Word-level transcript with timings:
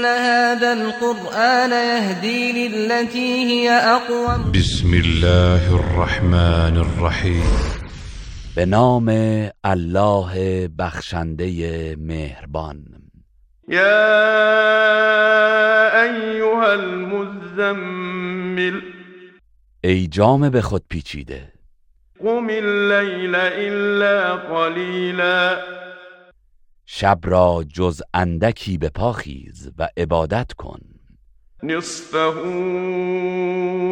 إن 0.00 0.06
هذا 0.06 0.72
القرآن 0.72 1.70
يهدي 1.70 2.68
للتي 2.68 3.44
هي 3.44 3.70
أقوم. 3.70 4.52
بسم 4.52 4.94
الله 4.94 5.80
الرحمن 5.80 6.76
الرحیم 6.76 7.44
به 8.56 8.64
نام 8.64 9.08
الله 9.64 10.66
بخشنده 10.78 11.96
مهربان. 11.96 12.84
يا 13.68 14.12
أيها 16.02 16.72
المزمل. 16.72 18.82
ای 19.84 20.06
جام 20.06 20.50
به 20.50 20.60
خود 20.60 20.82
پیچیده. 20.94 21.52
قم 22.24 22.50
الليل 22.50 23.34
إلا 23.34 24.36
قليلا. 24.36 25.79
شب 26.92 27.18
را 27.22 27.64
جز 27.72 28.02
اندکی 28.14 28.78
به 28.78 28.88
پاخیز 28.88 29.70
و 29.78 29.88
عبادت 29.96 30.52
کن. 30.52 30.80
نصفه 31.62 32.18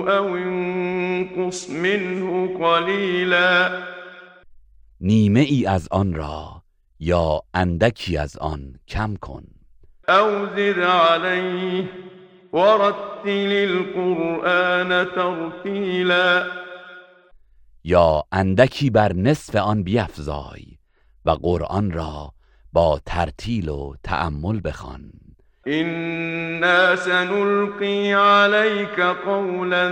أو 0.08 0.32
انقص 0.32 1.70
منه 1.70 2.58
قليلا 2.58 3.82
نیمه 5.00 5.41
ای 5.41 5.66
از 5.66 5.88
آن 5.91 6.14
را 6.14 6.62
یا 7.00 7.42
اندکی 7.54 8.16
از 8.16 8.36
آن 8.38 8.74
کم 8.88 9.16
کن. 9.16 9.44
أو 10.08 10.46
زد 10.46 10.80
عليه 10.80 11.88
ورتل 12.52 13.52
القرآن 13.52 15.04
ترتيلا 15.04 16.46
یا 17.84 18.24
اندکی 18.32 18.91
بر 18.91 19.12
نصف 19.12 19.56
آن 19.56 19.82
بیفزای 19.82 20.78
و 21.24 21.30
قرآن 21.30 21.91
را 21.91 22.32
با 22.78 23.00
ترتیل 23.06 23.68
و 23.68 23.94
تأمل 24.04 24.60
بخوان. 24.60 25.10
إنا 25.66 26.96
سنلقي 26.96 28.12
عليك 28.12 29.00
قولا 29.00 29.84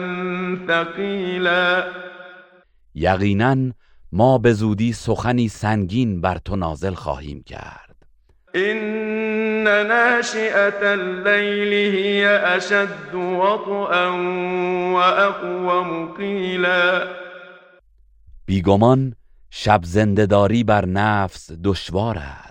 ثقيلا. 0.66 1.84
یقینا 2.94 3.56
ما 4.12 4.38
به 4.38 4.52
زودی 4.52 4.92
سخنی 4.92 5.48
سنگین 5.48 6.20
بر 6.20 6.38
تو 6.38 6.56
نازل 6.56 6.94
خواهیم 6.94 7.42
کرد. 7.46 7.96
إن 8.54 9.64
ناشئة 9.64 10.82
الليل 10.82 11.72
هي 11.94 12.26
أشد 12.56 13.14
وطئا 13.14 14.10
وأقوم 14.94 16.14
قيلا. 16.16 17.06
بیگمان 18.46 19.14
شب 19.50 19.80
زندهداری 19.84 20.64
بر 20.64 20.84
نفس 20.86 21.52
دشوار 21.64 22.18
است. 22.18 22.45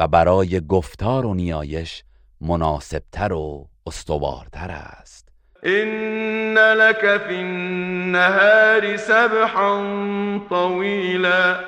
و 0.00 0.08
برای 0.08 0.60
گفتار 0.60 1.26
و 1.26 1.34
نیایش 1.34 2.04
مناسبتر 2.40 3.32
و 3.32 3.68
استوارتر 3.86 4.70
است. 4.70 5.28
إن 5.64 6.54
لك 6.54 7.16
في 7.26 7.34
النهار 7.34 8.96
سبحا 8.96 9.78
طويلا. 10.48 11.60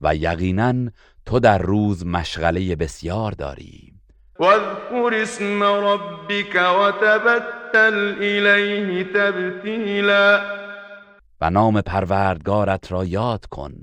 و 0.00 0.14
یقینا 0.14 0.90
تو 1.26 1.38
در 1.38 1.58
روز 1.58 2.06
مشغله 2.06 2.76
بسیار 2.76 3.32
داری. 3.32 3.92
واذكر 4.38 5.14
اسم 5.22 5.62
ربك 5.62 6.54
وتبتل 6.54 8.14
إليه 8.20 9.04
تبتيلا. 9.04 10.40
و 11.40 11.50
نام 11.50 11.80
پروردگارت 11.80 12.92
را 12.92 13.04
یاد 13.04 13.46
کن 13.46 13.74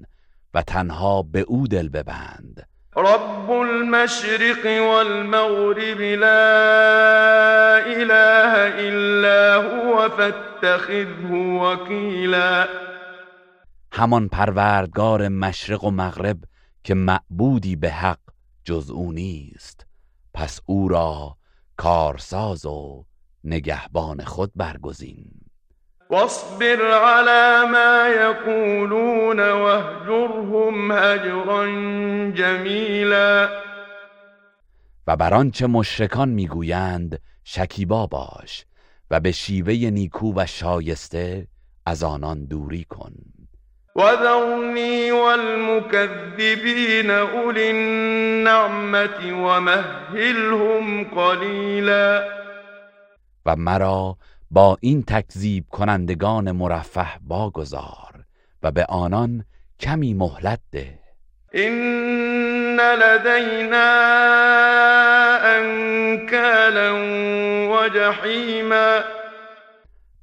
و 0.54 0.62
تنها 0.62 1.22
به 1.22 1.40
او 1.40 1.68
دل 1.68 1.90
ببند. 1.90 2.71
رب 2.98 3.52
المشرق 3.52 4.66
والمغرب 4.66 6.02
لا 6.02 7.80
إله 7.86 8.54
إلا 8.80 9.56
هو 9.56 10.10
فاتخذه 10.10 11.32
وكيلا. 11.34 12.68
همان 13.92 14.28
پروردگار 14.28 15.30
مشرق 15.30 15.84
و 15.84 15.92
مغرب 15.92 16.38
که 16.84 16.94
معبودی 16.94 17.76
به 17.76 17.90
حق 17.90 18.20
جز 18.66 18.90
او 18.92 19.12
نیست. 19.12 19.86
پس 20.34 20.60
او 20.66 20.88
را 20.88 21.38
کارساز 21.78 22.66
و 22.66 23.06
نگهبان 23.44 24.24
خود 24.24 24.52
برگزین. 24.56 25.32
واصبر 26.12 26.92
على 26.92 27.66
ما 27.72 28.08
يقولون 28.08 29.40
واهجرهم 29.40 30.92
هجرا 30.92 31.66
جميلا. 32.32 33.50
و 35.08 35.16
بر 35.16 35.34
آنچه 35.34 35.68
مشرکان 35.68 36.30
می‌گویند 36.30 37.20
شکیبا 37.44 38.08
باش 38.08 38.66
و 39.12 39.20
به 39.20 39.32
شیوه 39.32 39.74
نیکو 39.74 40.34
و 40.36 40.46
شایسته 40.46 41.48
از 41.86 42.04
آنان 42.04 42.46
دوری 42.46 42.84
کن. 42.90 43.14
وذرني 43.96 45.12
والمكذبين 45.12 47.10
أولي 47.10 47.72
النعمة 47.72 49.34
ومهلهم 49.34 51.04
قليلا 51.04 52.24
و 53.46 53.56
مرا 53.56 54.16
با 54.54 54.78
این 54.82 55.04
تکذیب 55.04 55.66
کنندگان 55.70 56.52
مرفه 56.52 57.08
باگذار 57.22 58.26
و 58.64 58.72
به 58.72 58.86
آنان 58.86 59.46
کمی 59.80 60.14
مهلت 60.14 60.60
ده. 60.72 61.00
إن 61.56 62.80
لدينا 62.80 63.92
أنكالا 65.58 66.92
وجحيما. 67.72 69.02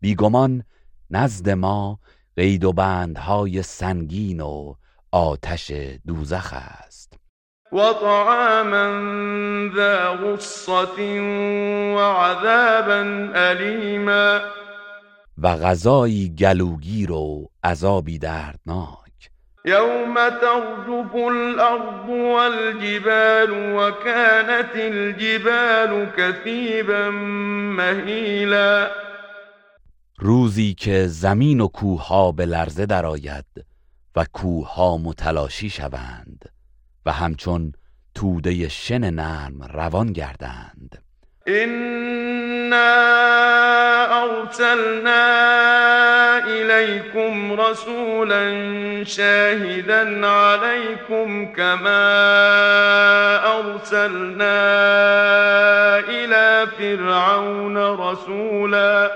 بیگمان 0.00 0.64
نزد 1.10 1.50
ما 1.50 1.98
قید 2.36 2.64
و 2.64 2.72
بندهای 2.72 3.62
سنگین 3.62 4.40
و 4.40 4.74
آتش 5.12 5.72
دوزخ 6.06 6.54
است. 6.54 7.07
وطعاما 7.72 8.88
ذا 9.74 10.08
غصة 10.08 11.20
وعذابا 11.94 13.30
أليما. 13.34 14.40
و 15.42 15.48
غذایی 15.48 16.34
گلوگیر 16.38 17.12
و 17.12 17.50
عذابی 17.64 18.18
دردناک. 18.18 18.98
يوم 19.64 20.14
ترجف 20.14 21.14
الأرض 21.14 22.08
والجبال 22.08 23.50
وكانت 23.76 24.74
الجبال 24.74 26.06
كثيبا 26.16 27.10
مهيلا. 27.76 28.90
روزی 30.18 30.74
که 30.74 31.06
زمین 31.06 31.60
و 31.60 31.68
کوهها 31.68 32.32
به 32.32 32.46
لرزه 32.46 32.86
درآید 32.86 33.44
و 34.16 34.24
کوهها 34.32 34.96
متلاشی 34.96 35.70
شوند. 35.70 36.37
و 37.08 37.10
همچون 37.10 37.72
توده 38.14 38.68
شن 38.68 39.10
نرم 39.10 39.62
روان 39.62 40.12
گردند. 40.12 41.02
إنا 41.48 42.94
أرسلنا 44.24 45.24
إليكم 46.46 47.60
رسولا 47.60 48.42
شاهدا 49.04 50.26
عليكم 50.26 51.52
كما 51.52 52.04
أرسلنا 53.58 54.58
إلى 55.98 56.66
فرعون 56.78 57.76
رسولا. 57.76 59.10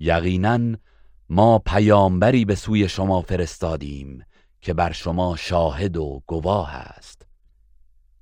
یقینا 0.00 0.58
ما 1.30 1.58
پیامبری 1.58 2.44
به 2.44 2.54
سوی 2.54 2.88
شما 2.88 3.22
فرستادیم. 3.22 4.25
که 4.66 4.74
بر 4.74 4.92
شما 4.92 5.36
شاهد 5.36 5.96
و 5.96 6.22
گواه 6.26 6.74
است. 6.74 7.26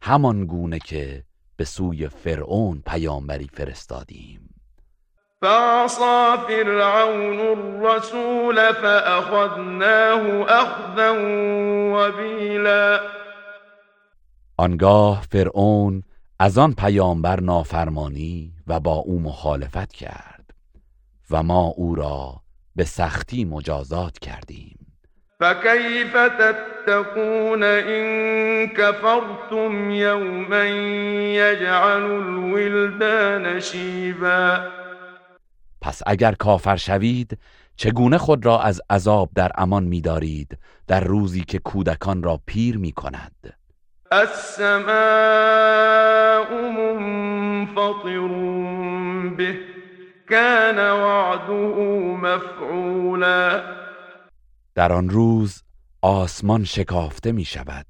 همان 0.02 0.46
گونه 0.46 0.78
که 0.78 1.24
به 1.56 1.64
سوی 1.64 2.08
فرعون 2.08 2.82
پیامبری 2.86 3.50
فرستادیم. 3.52 4.54
فعصى 5.40 6.36
فرعون 6.48 7.40
الرسول 7.40 8.72
فأخذناه 8.72 10.46
أخذا 10.48 11.12
وبيلا. 11.94 13.00
آنگاه 14.56 15.22
فرعون 15.30 16.02
از 16.38 16.58
آن 16.58 16.72
پیامبر 16.72 17.40
نافرمانی 17.40 18.52
و 18.66 18.80
با 18.80 18.94
او 18.94 19.20
مخالفت 19.20 19.92
کرد 19.92 20.54
و 21.30 21.42
ما 21.42 21.64
او 21.64 21.94
را 21.94 22.40
به 22.76 22.84
سختی 22.84 23.44
مجازات 23.44 24.18
کردیم. 24.18 24.83
فكيف 25.44 26.16
تتقون 26.16 27.62
إن 27.62 28.66
كفرتم 28.66 29.90
يوما 29.90 30.64
يجعل 31.34 32.02
الولدان 32.02 33.60
شيبا؟ 33.60 34.70
پس 35.80 36.02
اگر 36.06 36.32
کافر 36.32 36.76
شوید 36.76 37.38
چگونه 37.76 38.18
خود 38.18 38.46
را 38.46 38.60
از 38.60 38.80
عذاب 38.90 39.30
در 39.34 39.50
امان 39.54 39.84
می‌دارید 39.84 40.58
در 40.88 41.00
روزی 41.00 41.40
که 41.40 41.58
کودکان 41.58 42.22
را 42.22 42.40
پیر 42.46 42.78
می 42.78 42.92
کند 42.92 43.54
السماء 44.12 44.84
منفطر 46.70 48.28
به 49.36 49.58
كان 50.30 50.78
وعده 50.90 51.52
مفعولا. 52.16 53.83
در 54.74 54.92
آن 54.92 55.08
روز 55.08 55.62
آسمان 56.02 56.64
شکافته 56.64 57.32
می 57.32 57.44
شود 57.44 57.86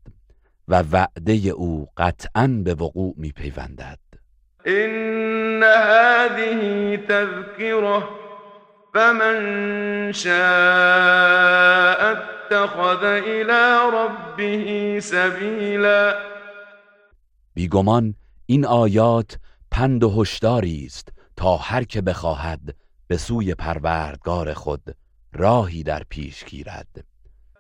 و 0.68 0.82
وعده 0.92 1.32
او 1.32 1.88
قطعا 1.96 2.60
به 2.64 2.74
وقوع 2.74 3.14
می 3.16 3.32
پیوندد 3.32 3.98
إن 4.66 5.62
هذه 5.62 6.96
تذكرة 6.96 8.08
فمن 8.94 10.12
شاء 10.12 10.34
اتخذ 12.12 13.04
إلى 13.04 13.90
ربه 13.92 15.00
سبيلا. 15.00 16.14
بیگمان 17.54 18.14
این 18.46 18.66
آیات 18.66 19.38
پند 19.70 20.04
و 20.04 20.20
هشداری 20.20 20.84
است 20.86 21.08
تا 21.36 21.56
هر 21.56 21.84
که 21.84 22.00
بخواهد 22.00 22.74
به 23.06 23.16
سوی 23.16 23.54
پروردگار 23.54 24.52
خود 24.52 24.96
راهی 25.34 25.82
در 25.82 26.02
پیش 26.10 26.44
گیرد. 26.44 27.04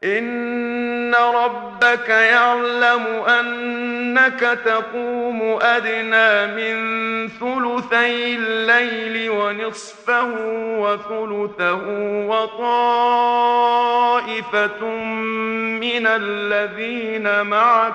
إن 0.04 1.14
ربك 1.14 2.08
يعلم 2.08 3.06
أنك 3.06 4.40
تقوم 4.64 5.58
أدنى 5.62 6.46
من 6.46 7.28
ثلثي 7.28 8.36
الليل 8.36 9.30
ونصفه 9.30 10.34
وثلثه 10.78 11.82
وطائفة 12.28 13.34
من 15.80 16.06
الذين 16.06 17.42
معك 17.42 17.94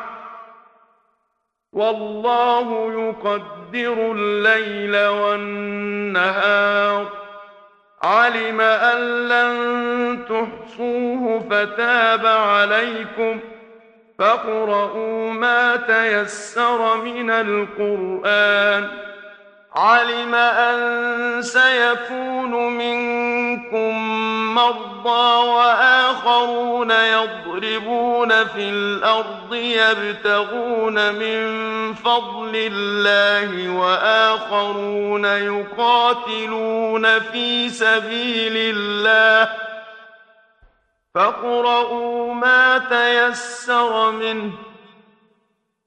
والله 1.73 2.93
يقدر 2.93 4.11
الليل 4.11 5.07
والنهار 5.07 6.39
علم 8.03 8.61
أن 8.61 9.27
لن 9.27 10.25
تحصوه 10.25 11.39
فتاب 11.49 12.25
عليكم 12.25 13.39
فاقرؤوا 14.19 15.31
ما 15.31 15.75
تيسر 15.75 16.97
من 16.97 17.29
القرآن. 17.29 18.87
علم 19.75 20.35
أن 20.35 21.41
سيكون 21.41 22.77
منكم 22.77 23.95
مرضى 24.59 25.47
وآخرون 25.47 26.91
يضربون 26.91 28.45
في 28.45 28.69
الأرض 28.69 29.53
يبتغون 29.53 31.13
من 31.13 31.39
فضل 31.93 32.51
الله 32.55 33.69
وآخرون 33.69 35.25
يقاتلون 35.25 37.19
في 37.19 37.69
سبيل 37.69 38.53
الله. 38.77 39.49
فاقرؤوا 41.15 42.33
ما 42.33 42.77
تيسر 42.77 44.11
منه 44.11 44.51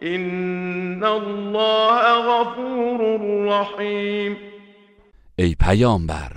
این 0.00 1.04
الله 1.04 2.22
غفور 2.28 3.20
رحیم 3.48 4.36
ای 5.36 5.54
پیامبر 5.54 6.32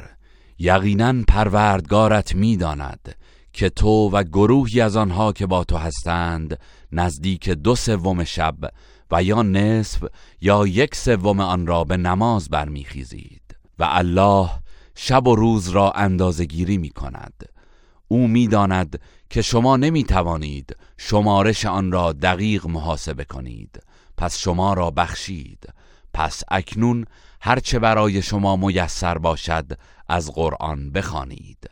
یقینا 0.59 1.23
پروردگارت 1.27 2.35
می‌داند 2.35 3.15
که 3.53 3.69
تو 3.69 4.09
و 4.09 4.23
گروهی 4.23 4.81
از 4.81 4.95
آنها 4.95 5.33
که 5.33 5.45
با 5.45 5.63
تو 5.63 5.77
هستند 5.77 6.59
نزدیک 6.91 7.49
دو 7.49 7.75
سوم 7.75 8.23
شب 8.23 8.55
و 9.11 9.23
یا 9.23 9.41
نصف 9.41 10.03
یا 10.41 10.67
یک 10.67 10.95
سوم 10.95 11.39
آن 11.39 11.67
را 11.67 11.83
به 11.83 11.97
نماز 11.97 12.49
برمیخیزید 12.49 13.55
و 13.79 13.87
الله 13.89 14.49
شب 14.95 15.27
و 15.27 15.35
روز 15.35 15.69
را 15.69 15.91
اندازه 15.91 16.45
گیری 16.45 16.77
می 16.77 16.89
کند 16.89 17.58
او 18.11 18.27
می‌داند 18.27 18.99
که 19.29 19.41
شما 19.41 19.77
نمی 19.77 20.03
توانید 20.03 20.75
شمارش 20.97 21.65
آن 21.65 21.91
را 21.91 22.13
دقیق 22.13 22.67
محاسبه 22.67 23.25
کنید. 23.25 23.79
پس 24.17 24.37
شما 24.37 24.73
را 24.73 24.91
بخشید. 24.91 25.73
پس 26.13 26.43
اکنون 26.51 27.05
هرچه 27.41 27.79
برای 27.79 28.21
شما 28.21 28.55
میسر 28.55 29.17
باشد 29.17 29.65
از 30.07 30.31
قرآن 30.31 30.91
بخوانید. 30.91 31.69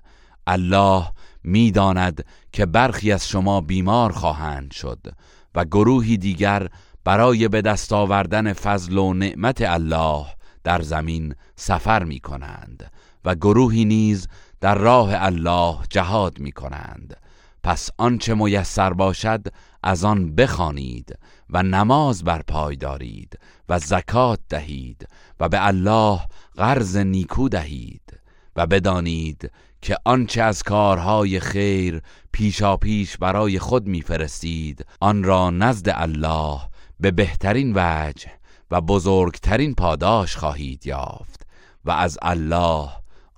الله 0.48 1.12
می‌داند 1.44 2.26
که 2.52 2.66
برخی 2.66 3.12
از 3.12 3.28
شما 3.28 3.62
بیمار 3.62 4.12
خواهند 4.12 4.72
شد 4.72 5.08
و 5.56 5.66
گروهی 5.66 6.18
دیگر 6.18 6.68
برای 7.04 7.48
به 7.48 7.62
دست 7.62 7.94
آوردن 7.94 8.54
فضل 8.54 8.98
و 8.98 9.14
نعمت 9.14 9.62
الله 9.62 10.26
در 10.64 10.82
زمین 10.82 11.36
سفر 11.56 12.04
می 12.04 12.20
کنند 12.20 12.92
و 13.26 13.36
گروهی 13.36 13.86
نیز 13.86 14.28
در 14.62 14.76
راه 14.76 15.10
الله 15.14 15.78
جهاد 15.90 16.40
می 16.40 16.52
کنند 16.52 17.18
پس 17.64 17.90
آنچه 17.98 18.34
میسر 18.34 18.94
باشد 18.94 19.48
از 19.84 20.06
آن 20.06 20.36
بخوانید 20.36 21.20
و 21.50 21.64
نماز 21.64 22.24
بر 22.24 22.42
پای 22.42 22.76
دارید 22.76 23.40
و 23.70 23.80
زکات 23.80 24.40
دهید 24.50 25.08
و 25.40 25.50
به 25.50 25.68
الله 25.68 26.20
قرض 26.58 26.98
نیکو 26.98 27.50
دهید 27.50 28.20
و 28.56 28.68
بدانید 28.68 29.52
که 29.82 29.98
آنچه 30.06 30.42
از 30.42 30.64
کارهای 30.64 31.40
خیر 31.40 32.02
پیشا 32.32 32.78
پیش 32.78 33.18
برای 33.18 33.60
خود 33.60 33.88
میفرستید 33.88 34.86
آن 35.00 35.24
را 35.24 35.50
نزد 35.50 35.90
الله 35.90 36.60
به 37.00 37.12
بهترین 37.12 37.74
وجه 37.76 38.32
و 38.72 38.82
بزرگترین 38.82 39.76
پاداش 39.76 40.36
خواهید 40.36 40.88
یافت 40.88 41.48
و 41.86 41.92
از 41.92 42.18
الله 42.22 42.90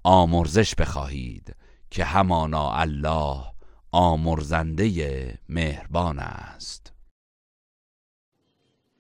آمرزش 0.04 0.76
بخواهید 0.76 1.56
که 1.92 2.04
همانا 2.04 2.72
الله 2.74 3.44
آمرزنده 3.92 5.40
مهربان 5.50 6.20
است. 6.20 6.94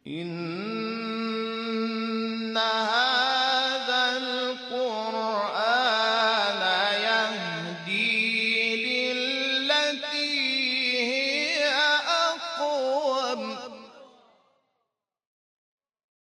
إن 0.07 0.78